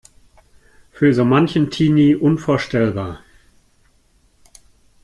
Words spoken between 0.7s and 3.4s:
Für so manchen Teenie unvorstellbar.